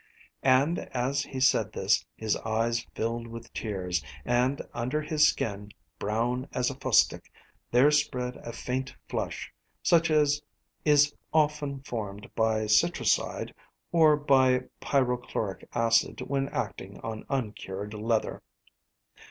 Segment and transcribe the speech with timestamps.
[0.41, 6.47] "]And as he said this his eyes filled with tears, and under his skin, brown
[6.53, 7.31] as fustic,
[7.69, 9.53] there spread a faint flush,
[9.83, 10.41] such as
[10.83, 13.53] is often formed by citrocyde,
[13.91, 18.41] or by pyrochloric acid when acting on uncured leather.